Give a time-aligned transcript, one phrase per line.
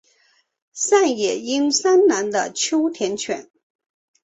[0.73, 3.51] 上野英三郎的秋田犬。